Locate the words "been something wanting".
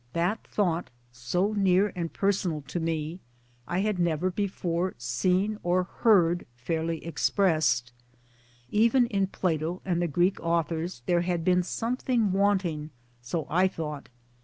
11.45-12.89